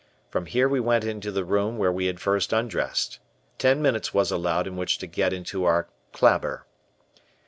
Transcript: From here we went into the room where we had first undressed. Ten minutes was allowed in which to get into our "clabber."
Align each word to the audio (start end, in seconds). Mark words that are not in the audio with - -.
From 0.31 0.47
here 0.47 0.67
we 0.67 0.79
went 0.79 1.03
into 1.03 1.31
the 1.31 1.45
room 1.45 1.77
where 1.77 1.91
we 1.91 2.07
had 2.07 2.19
first 2.19 2.51
undressed. 2.51 3.19
Ten 3.59 3.83
minutes 3.83 4.15
was 4.15 4.31
allowed 4.31 4.65
in 4.65 4.75
which 4.75 4.97
to 4.97 5.05
get 5.05 5.31
into 5.31 5.63
our 5.63 5.89
"clabber." 6.11 6.65